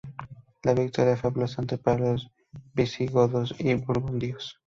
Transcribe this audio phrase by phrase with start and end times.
[0.63, 2.31] La victoria fue aplastante para los
[2.73, 4.59] visigodos y burgundios.